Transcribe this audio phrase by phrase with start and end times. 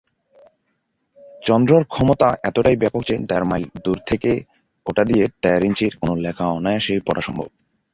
[1.43, 4.31] চন্দ্র’র ক্ষমতা এতটাই ব্যাপক যে, দেড় মাইল দূর থেকে
[4.85, 7.47] ওটা দিয়ে দেড় ইঞ্চির কোনো লেখা অনায়াসে পড়া সম্ভব।